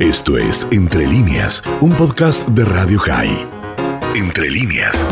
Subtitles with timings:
[0.00, 3.46] Esto es Entre líneas, un podcast de Radio High.
[4.16, 5.06] Entre líneas.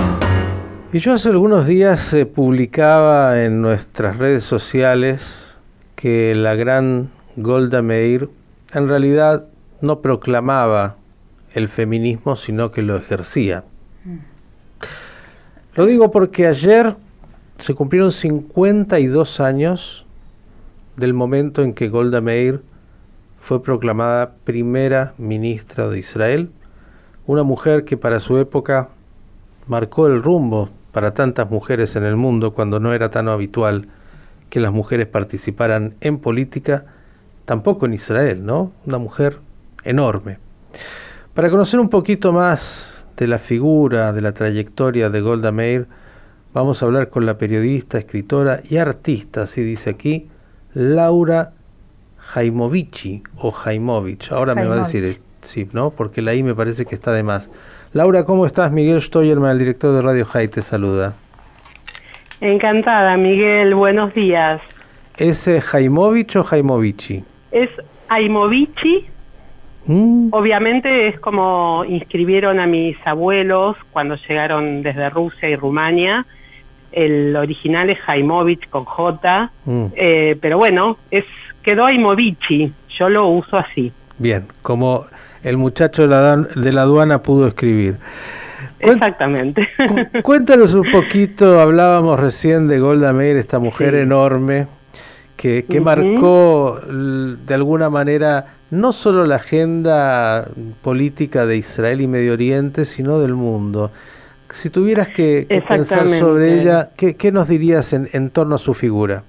[0.94, 5.58] Y yo hace algunos días eh, publicaba en nuestras redes sociales
[5.94, 8.30] que la gran Golda Meir
[8.72, 9.46] en realidad
[9.82, 10.96] no proclamaba
[11.52, 13.64] el feminismo, sino que lo ejercía.
[15.74, 16.96] Lo digo porque ayer
[17.58, 20.06] se cumplieron 52 años
[20.96, 22.62] del momento en que Golda Meir
[23.48, 26.50] fue proclamada primera ministra de Israel,
[27.26, 28.90] una mujer que para su época
[29.66, 33.88] marcó el rumbo para tantas mujeres en el mundo cuando no era tan habitual
[34.50, 36.84] que las mujeres participaran en política,
[37.46, 38.70] tampoco en Israel, ¿no?
[38.84, 39.38] Una mujer
[39.82, 40.36] enorme.
[41.32, 45.86] Para conocer un poquito más de la figura, de la trayectoria de Golda Meir,
[46.52, 50.28] vamos a hablar con la periodista, escritora y artista, así dice aquí,
[50.74, 51.54] Laura
[52.28, 54.30] Jaimovici o Jaimovich.
[54.32, 55.90] Ahora me va a decir, sí, ¿no?
[55.90, 57.50] Porque la I me parece que está de más.
[57.92, 58.70] Laura, ¿cómo estás?
[58.70, 61.14] Miguel Stoyerman, el director de Radio Jai, te saluda.
[62.40, 63.74] Encantada, Miguel.
[63.74, 64.60] Buenos días.
[65.16, 67.24] ¿Es eh, Jaimovich o Jaimovici?
[67.50, 67.70] Es
[68.08, 69.06] Jaimovici.
[69.86, 70.28] Mm.
[70.32, 76.26] Obviamente es como inscribieron a mis abuelos cuando llegaron desde Rusia y Rumania.
[76.92, 79.86] El original es Jaimovich con J, mm.
[79.96, 81.24] eh, pero bueno, es
[81.68, 83.92] quedó Aimovici, yo lo uso así.
[84.16, 85.04] Bien, como
[85.42, 87.98] el muchacho de la, de la aduana pudo escribir.
[88.80, 89.68] Exactamente.
[90.22, 94.66] cuéntanos un poquito, hablábamos recién de Golda Meir, esta mujer enorme
[95.36, 100.48] que, que marcó de alguna manera no solo la agenda
[100.80, 103.92] política de Israel y Medio Oriente, sino del mundo.
[104.48, 108.72] Si tuvieras que, pensar sobre ella, ¿qué, qué nos dirías en, en torno a su
[108.72, 109.22] figura?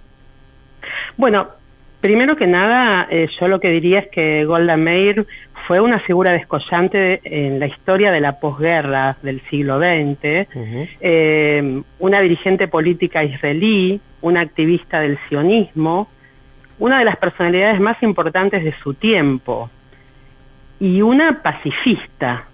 [1.17, 1.58] Bueno,
[2.01, 5.27] Primero que nada, eh, yo lo que diría es que Golda Meir
[5.67, 10.47] fue una figura descollante en la historia de la posguerra del siglo XX,
[11.01, 16.07] eh, una dirigente política israelí, una activista del sionismo,
[16.79, 19.69] una de las personalidades más importantes de su tiempo
[20.79, 22.45] y una pacifista,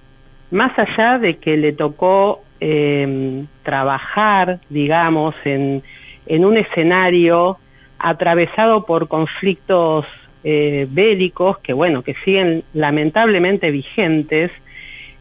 [0.50, 5.84] más allá de que le tocó eh, trabajar, digamos, en,
[6.26, 7.60] en un escenario
[8.00, 10.06] atravesado por conflictos
[10.44, 14.52] eh, bélicos que, bueno, que siguen lamentablemente vigentes,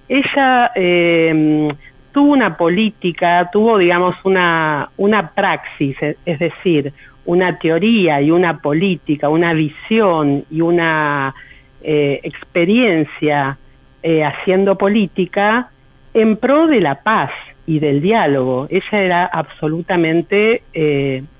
[0.06, 1.72] ella eh,
[2.12, 6.92] tuvo una política, tuvo, digamos, una, una praxis, es decir,
[7.24, 11.34] una teoría y una política, una visión y una
[11.82, 13.56] eh, experiencia
[14.02, 15.70] haciendo política
[16.12, 17.30] en pro de la paz
[17.66, 18.66] y del diálogo.
[18.68, 20.62] Ella era absolutamente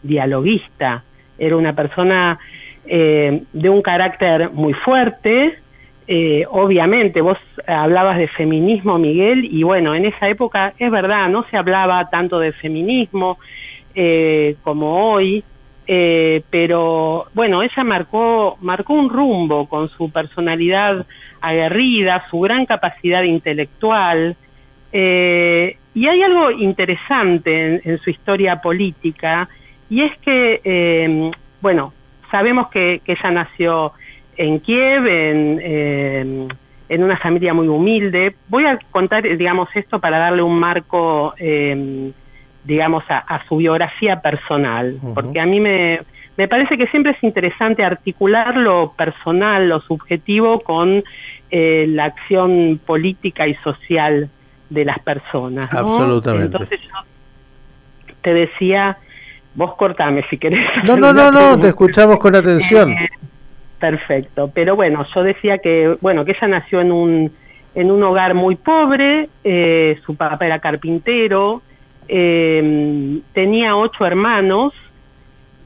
[0.02, 1.04] dialoguista
[1.38, 2.38] era una persona
[2.86, 5.58] eh, de un carácter muy fuerte.
[6.06, 11.46] Eh, obviamente, vos hablabas de feminismo, Miguel, y bueno, en esa época es verdad, no
[11.50, 13.38] se hablaba tanto de feminismo
[13.94, 15.42] eh, como hoy,
[15.86, 21.06] pero bueno, ella marcó, marcó un rumbo con su personalidad
[21.42, 24.34] aguerrida, su gran capacidad intelectual,
[24.92, 29.48] y hay algo interesante en su historia política,
[29.90, 31.30] y es que, eh,
[31.60, 31.92] bueno,
[32.30, 33.92] sabemos que, ella nació
[34.36, 36.48] en Kiev, en,
[36.88, 38.34] en, una familia muy humilde.
[38.48, 42.12] Voy a contar, digamos, esto para darle un marco, eh,
[42.64, 46.00] digamos, a, su biografía personal, porque a mí me,
[46.36, 51.04] me parece que siempre es interesante articular lo personal, lo subjetivo, con
[51.50, 54.28] eh, la acción política y social
[54.70, 55.72] de las personas.
[55.72, 56.46] Absolutamente.
[56.46, 56.98] Entonces yo
[58.22, 58.98] te decía
[59.54, 60.60] Vos cortame si querés.
[60.86, 62.92] No, no, no, no, te escuchamos con atención.
[62.92, 63.08] Eh,
[63.78, 67.32] perfecto, pero bueno, yo decía que, bueno, que ella nació en un,
[67.74, 71.62] en un hogar muy pobre, eh, su papá era carpintero,
[72.08, 74.72] eh, tenía ocho hermanos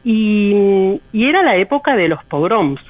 [0.05, 2.81] y, y, era la época de los pogroms.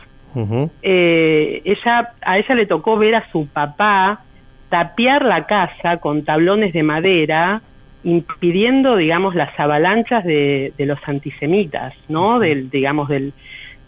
[0.82, 4.20] ella, a ella le tocó ver a su papá
[4.69, 7.62] tapiar la casa con tablones de madera
[8.05, 12.39] impidiendo, digamos, las avalanchas de, los antisemitas, ¿no?
[12.39, 13.33] Del, digamos, del,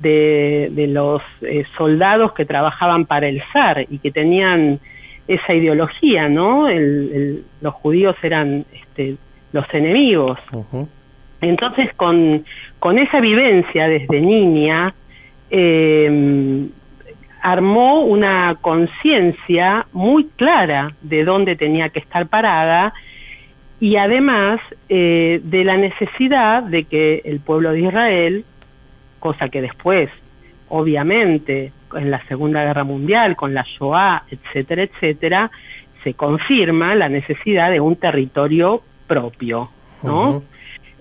[0.01, 4.81] de, los eh, soldados que trabajaban para el zar y que tenían
[5.29, 6.67] esa ideología, ¿no?
[7.61, 9.17] los judíos eran este,
[9.53, 10.39] los enemigos.
[11.41, 12.45] Entonces, con,
[12.81, 14.93] con esa vivencia desde niña,
[15.51, 16.69] eh,
[17.43, 22.93] armó una conciencia muy clara de dónde tenía que estar parada
[23.81, 28.44] y además eh, de la necesidad de que el pueblo de Israel,
[29.19, 30.11] cosa que después
[30.69, 35.50] obviamente en la Segunda Guerra Mundial, con la Shoah, etcétera, etcétera,
[36.05, 39.71] se confirma la necesidad de un territorio propio,
[40.03, 40.43] ¿no?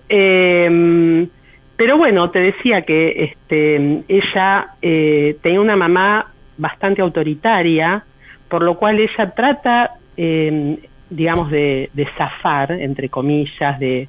[0.08, 1.28] Em,
[1.76, 6.26] pero bueno, te decía que este, ella eh, tenía una mamá
[6.58, 8.04] bastante autoritaria,
[8.48, 10.76] por lo cual ella trata, em,
[11.10, 14.08] digamos, de, de, zafar, entre comillas, de,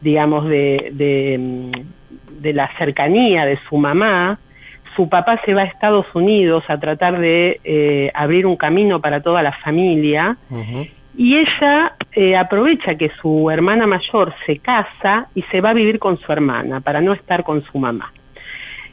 [0.00, 1.72] digamos, de, de, em,
[2.40, 4.38] de la cercanía de su mamá,
[4.96, 9.20] su papá se va a Estados Unidos a tratar de eh, abrir un camino para
[9.20, 10.38] toda la familia
[11.16, 15.98] y ella eh, aprovecha que su hermana mayor se casa y se va a vivir
[15.98, 18.10] con su hermana para no estar con su mamá.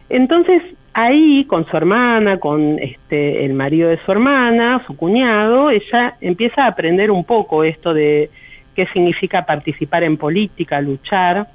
[0.10, 0.62] Entonces
[0.94, 6.64] ahí con su hermana, con este el marido de su hermana, su cuñado, ella empieza
[6.64, 8.30] a aprender un poco esto de
[8.76, 11.48] qué significa participar en política, luchar.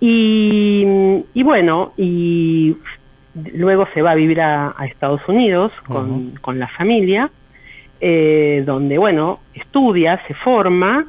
[0.00, 0.84] Y,
[1.34, 2.76] bueno, y
[3.54, 7.30] luego se va a vivir a, Estados Unidos con, la familia,
[8.00, 11.06] eh, donde, bueno, estudia, se forma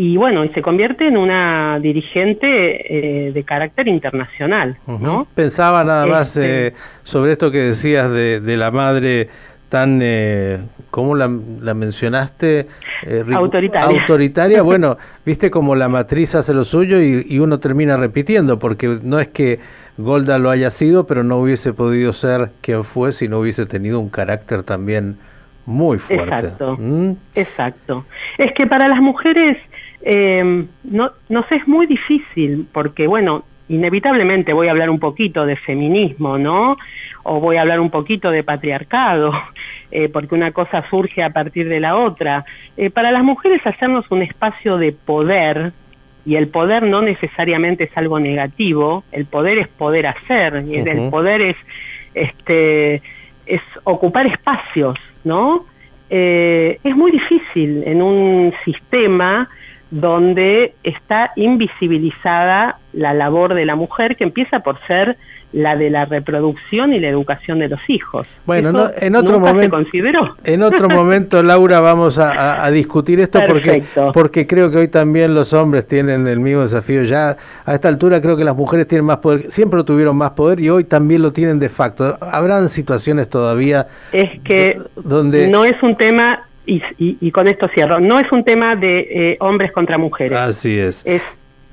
[0.00, 5.26] y, bueno, y se convierte en una dirigente eh, de carácter internacional, ¿no?
[5.34, 6.72] Pensaba nada más este eh,
[7.02, 9.28] sobre esto que decías de, de la madre
[9.68, 10.58] tan, eh,
[10.92, 12.68] ¿cómo la, mencionaste?
[13.02, 14.00] Eh, autoritaria.
[14.00, 14.96] Autoritaria, bueno,
[15.26, 19.58] viste como la matriz hace lo suyo y, uno termina repitiendo, porque no es que
[19.96, 23.98] Golda lo haya sido, pero no hubiese podido ser quien fue si no hubiese tenido
[23.98, 25.16] un carácter también
[25.66, 26.34] muy fuerte.
[26.34, 27.10] Exacto, ¿Mm?
[27.34, 28.04] exacto.
[28.38, 29.58] Es que para las mujeres
[30.02, 35.44] eh, no, no sé, es muy difícil, porque bueno, inevitablemente voy a hablar un poquito
[35.46, 36.76] de feminismo, ¿no?
[37.22, 39.32] O voy a hablar un poquito de patriarcado,
[39.90, 42.44] eh, porque una cosa surge a partir de la otra.
[42.76, 45.72] Eh, para las mujeres hacernos un espacio de poder,
[46.24, 51.10] y el poder no necesariamente es algo negativo, el poder es poder hacer, y el
[51.10, 51.56] poder es,
[52.14, 53.02] este,
[53.46, 55.64] es ocupar espacios, ¿no?
[56.10, 59.48] Eh, es muy difícil en un sistema
[59.90, 65.16] donde está invisibilizada la labor de la mujer que empieza por ser
[65.52, 68.26] la de la reproducción y la educación de los hijos.
[68.44, 68.68] Bueno,
[69.00, 69.78] en otro momento.
[70.44, 73.82] En otro momento, Laura, vamos a, discutir esto porque
[74.12, 77.02] porque creo que hoy también los hombres tienen el mismo desafío.
[77.04, 80.60] Ya a esta altura creo que las mujeres tienen más poder, siempre tuvieron más poder
[80.60, 82.18] y hoy también lo tienen de facto.
[82.20, 88.18] Habrán situaciones todavía es que donde no es un tema y, con esto cierro, no
[88.18, 90.38] es un tema de eh, hombres contra mujeres.
[90.38, 91.04] Así es.
[91.06, 91.22] Es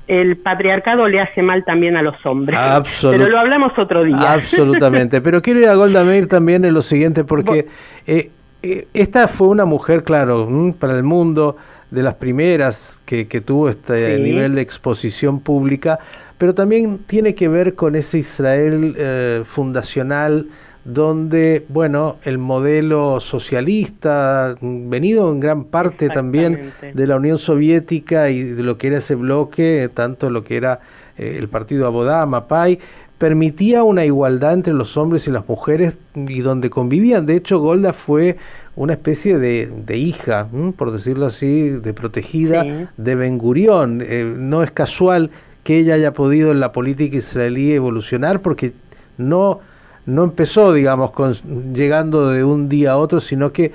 [0.08, 2.58] el patriarcado le hace mal también a los hombres.
[3.02, 4.34] Pero lo hablamos otro día.
[4.34, 5.20] Absolutamente.
[5.20, 7.66] Pero quiero ir a Golda Meir también en lo siguiente, porque
[8.06, 8.30] eh,
[8.62, 10.48] eh, esta fue una mujer, claro,
[10.78, 11.56] para el mundo,
[11.90, 15.98] de las primeras que, que tuvo este nivel de exposición pública,
[16.38, 20.46] pero también tiene que ver con ese Israel fundacional
[20.86, 28.42] donde, bueno, el modelo socialista, venido en gran parte también de la Unión Soviética y
[28.42, 30.78] de lo que era ese bloque, tanto lo que era
[31.18, 32.78] eh, el partido Abodá, Mapai,
[33.18, 37.26] permitía una igualdad entre los hombres y las mujeres y donde convivían.
[37.26, 38.36] De hecho, Golda fue
[38.76, 40.46] una especie de, hija,
[40.76, 42.64] por decirlo así, de protegida
[42.96, 44.02] de Ben Gurión.
[44.06, 45.30] Eh, no es casual
[45.64, 48.72] que ella haya podido en la política israelí evolucionar porque
[49.18, 49.60] no
[50.06, 51.34] no empezó, digamos, con,
[51.74, 53.72] llegando de un día a otro, sino que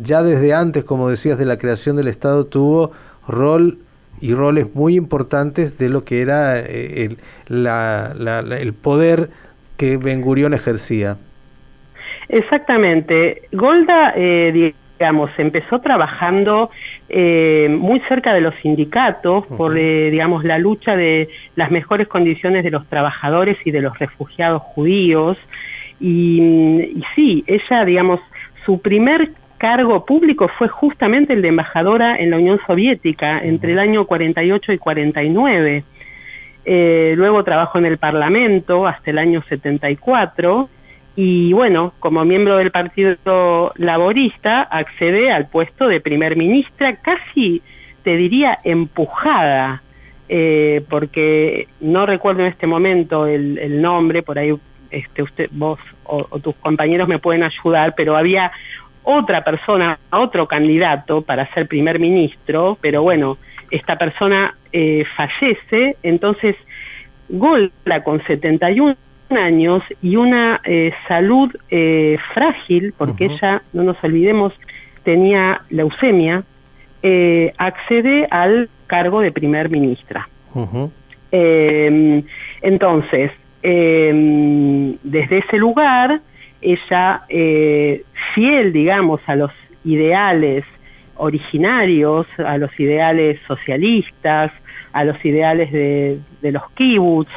[0.00, 2.92] ya desde antes, como decías, de la creación del Estado, tuvo
[3.26, 3.78] rol
[4.20, 7.08] y roles muy importantes de lo que era eh,
[7.48, 9.30] el, el poder
[9.76, 11.18] que Ben Gurión ejercía.
[12.28, 13.42] Exactamente.
[13.52, 16.70] Golda, eh, digamos, empezó trabajando
[17.08, 22.70] eh, muy cerca de los sindicatos por, digamos, la lucha de las mejores condiciones de
[22.70, 25.36] los trabajadores y de los refugiados judíos.
[25.98, 28.20] Y, sí, ella, digamos,
[28.64, 33.80] su primer cargo público fue justamente el de embajadora en la Unión Soviética entre el
[33.80, 35.84] año 48 y 49.
[36.64, 40.68] Eh, luego trabajó en el Parlamento hasta el año 74
[41.14, 47.62] y bueno, como miembro del Partido Laborista accede al puesto de primer ministra casi,
[48.02, 49.82] te diría, empujada,
[50.28, 54.54] eh, porque no recuerdo en este momento el, el nombre, por ahí
[54.90, 58.52] este, usted, vos o, tus compañeros me pueden ayudar, pero había
[59.02, 63.38] otra persona, otro candidato para ser primer ministro, pero bueno,
[63.70, 66.56] esta persona eh, fallece, entonces
[67.28, 68.96] Golda con 71
[69.36, 74.52] años y una eh, salud eh, frágil, porque ella, no nos olvidemos,
[75.04, 76.44] tenía leucemia,
[77.58, 80.28] accede al cargo de primer ministra.
[82.62, 86.20] entonces, eh, desde ese lugar
[86.60, 89.50] ella, eh, fiel, digamos, a los
[89.84, 90.64] ideales
[91.16, 94.52] originarios, a los ideales socialistas,
[94.92, 97.30] a los ideales de, los kibbutz,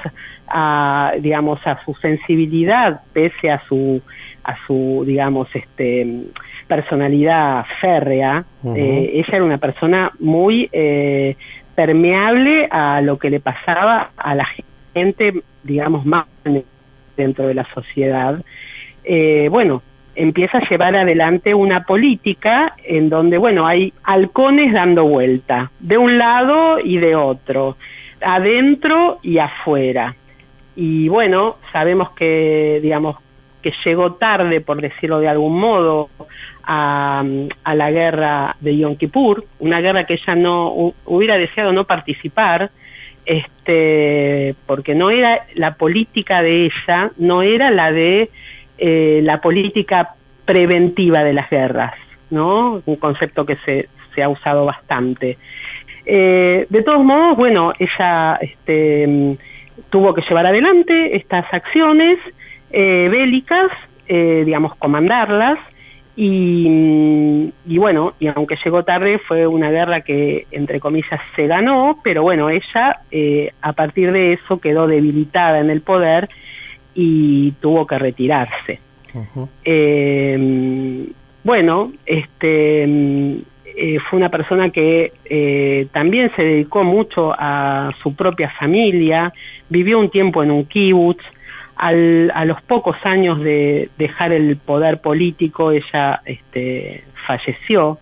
[0.47, 4.01] a, digamos, a su sensibilidad, pese a su,
[4.43, 6.25] a su, digamos, este,
[6.67, 8.45] personalidad férrea.
[8.75, 11.35] Eh, ella era una persona muy eh,
[11.75, 14.47] permeable a lo que le pasaba a la
[14.93, 16.25] gente, digamos, más
[17.15, 18.43] dentro de la sociedad.
[19.03, 19.81] Eh, bueno,
[20.15, 26.17] empieza a llevar adelante una política en donde, bueno, hay halcones dando vuelta, de un
[26.17, 27.77] lado y de otro,
[28.21, 30.15] adentro y afuera.
[30.75, 33.17] Y bueno, sabemos que, digamos,
[33.61, 36.09] que llegó tarde, por decirlo de algún modo,
[36.63, 37.23] a,
[37.63, 42.71] a la guerra de Yom Kippur, una guerra que ella no hubiera deseado no participar,
[43.25, 48.29] este, porque no era la política de ella, no era la de
[48.77, 51.93] eh, la política preventiva de las guerras,
[52.29, 52.81] ¿no?
[52.85, 55.37] Un concepto que se, se ha usado bastante.
[56.05, 59.37] Eh, de todos modos, bueno, ella este,
[59.89, 62.19] tuvo que llevar adelante estas acciones
[62.71, 63.71] eh, bélicas,
[64.07, 65.57] digamos, comandarlas,
[66.15, 71.99] y, y, bueno, y aunque llegó tarde, fue una guerra que, entre comillas, se ganó,
[72.03, 73.01] pero bueno, ella
[73.61, 76.29] a partir de eso quedó debilitada en el poder
[76.95, 78.79] y tuvo que retirarse.
[79.63, 81.07] Eh,
[81.43, 82.83] bueno, este
[83.77, 89.33] eh, fue una persona que eh, también se dedicó mucho a su propia familia,
[89.69, 91.23] vivió un tiempo en un kibutz,
[91.75, 97.99] al, a los pocos años de dejar el poder político ella este, falleció.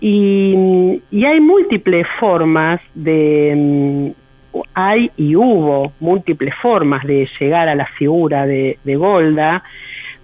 [0.00, 4.12] Y, y hay múltiples formas de,
[4.74, 9.62] hay y hubo múltiples formas de llegar a la figura de, Golda,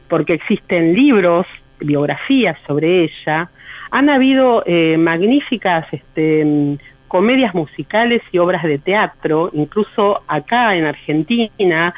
[0.08, 1.46] porque existen libros,
[1.80, 3.50] biografías sobre ella,
[3.90, 11.92] han habido eh, magníficas este, comedias musicales y obras de teatro, incluso acá en Argentina,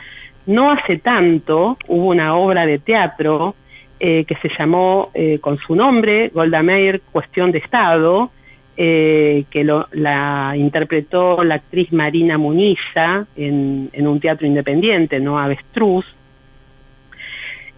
[0.47, 3.55] no hace tanto hubo una obra de teatro
[4.01, 8.31] eh, que se llamó eh, con su nombre, Golda Meir, Cuestión de Estado,
[8.77, 15.39] eh, que lo, la interpretó la actriz Marina Muniza en, en un teatro independiente, no
[15.39, 16.07] Avestruz,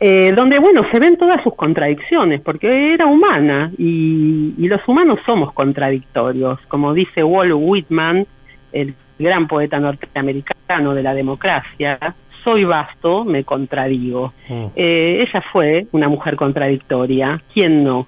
[0.01, 5.21] eh, donde, bueno, se ven todas sus contradicciones, porque era humana y, y, los humanos
[5.25, 8.27] somos contradictorios, como dice Walt Whitman,
[8.73, 11.99] el gran poeta norteamericano de la democracia,
[12.45, 14.33] soy vasto, me contradigo.
[14.49, 14.67] Mm.
[14.77, 18.07] Eh, ella fue una mujer contradictoria, ¿quién no?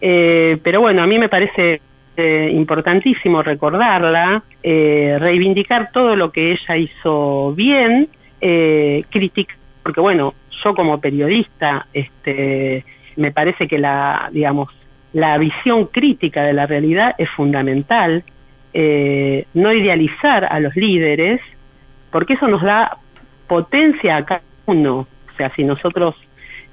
[0.00, 1.80] Eh, pero bueno, a mí me parece
[2.16, 8.08] eh, importantísimo recordarla, eh, reivindicar todo lo que ella hizo bien,
[8.40, 12.84] eh, criticar, porque bueno, yo como periodista, este,
[13.16, 14.68] me parece que la, digamos,
[15.12, 18.24] la visión crítica de la realidad es fundamental,
[18.74, 21.40] eh, no idealizar a los líderes,
[22.10, 22.98] porque eso nos da
[23.46, 25.06] potencia a cada uno.
[25.32, 26.14] O sea, si nosotros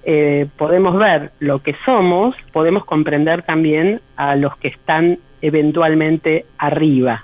[0.03, 7.23] eh, podemos ver lo que somos, podemos comprender también a los que están eventualmente arriba.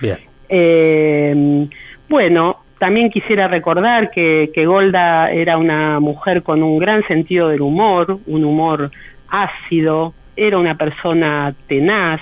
[0.00, 0.18] Bien.
[0.48, 1.68] Eh,
[2.08, 7.60] bueno, también quisiera recordar que, que, Golda era una mujer con un gran sentido del
[7.60, 8.90] humor, un humor
[9.28, 12.20] ácido, era una persona tenaz,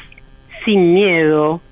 [0.64, 1.62] sin miedo,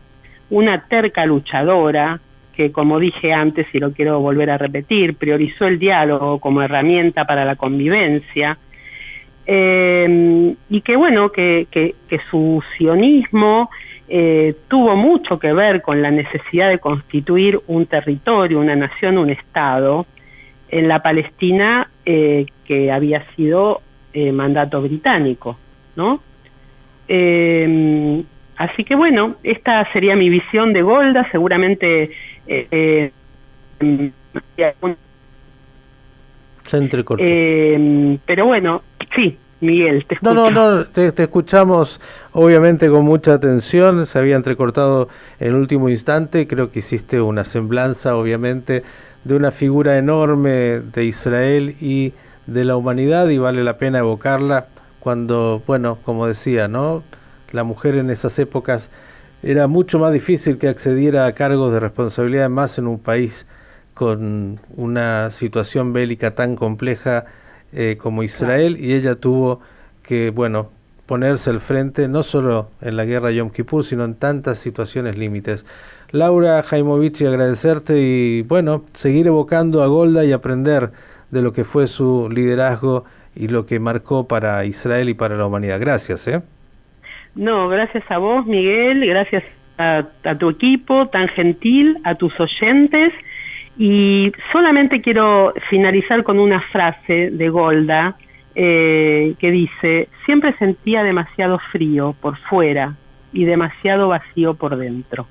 [0.49, 2.21] una terca luchadora,
[2.55, 7.27] que como dije antes y lo quiero volver a repetir, priorizó el diálogo como herramienta
[7.27, 8.57] para la convivencia,
[9.51, 13.71] eh, y que bueno, que, que, que su sionismo
[14.07, 19.31] eh, tuvo mucho que ver con la necesidad de constituir un territorio, una nación, un
[19.31, 20.05] Estado
[20.69, 23.81] en la Palestina eh, que había sido
[24.13, 25.57] eh, mandato británico,
[25.97, 26.21] ¿no?
[27.09, 28.23] Eh,
[28.57, 32.11] así que bueno, esta sería mi visión de Golda, seguramente
[32.47, 33.13] eh,
[36.61, 37.25] se entrecortó.
[37.27, 38.83] Eh, pero bueno,
[39.19, 40.35] sí, Miguel, te escucho.
[40.35, 42.01] No, no, no, te, te, escuchamos
[42.33, 45.09] obviamente con mucha atención, se había entrecortado
[45.41, 48.85] en el último instante, creo que hiciste una semblanza obviamente
[49.25, 52.13] de una figura enorme de Israel y
[52.47, 54.69] de la humanidad y vale la pena evocarla
[55.01, 57.03] cuando, bueno, como decía, ¿no?
[57.53, 58.91] La mujer en esas épocas
[59.43, 63.47] era mucho más difícil que accediera a cargos de responsabilidad más en un país
[63.95, 67.27] con una situación bélica tan compleja
[67.73, 69.61] eh, como Israel y ella tuvo
[70.03, 70.71] que, bueno,
[71.07, 75.65] ponerse al frente no solo en la guerra Yom Kippur, sino en tantas situaciones límites.
[76.11, 80.91] Laura Jaimovich, agradecerte y, bueno, seguir evocando a Golda y aprender
[81.31, 85.47] de lo que fue su liderazgo y lo que marcó para Israel y para la
[85.47, 85.79] humanidad.
[85.81, 86.27] Gracias.
[86.29, 86.43] ¿eh?
[87.35, 89.45] No, gracias a vos, Miguel, gracias
[89.79, 90.05] a,
[90.39, 93.13] tu equipo tan gentil, a tus oyentes.
[93.79, 98.17] Y solamente quiero finalizar con una frase de Golda
[98.57, 102.97] eh, que dice, siempre sentía demasiado frío por fuera
[103.33, 105.29] y demasiado vacío por dentro.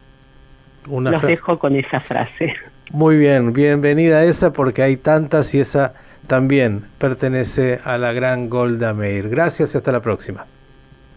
[0.88, 2.54] Una Los dejo con esa frase.
[2.92, 5.94] Muy bien, bienvenida a esa porque hay tantas y esa
[6.27, 9.27] también pertenece a la gran Golda Meir.
[9.27, 10.46] Gracias y hasta la próxima.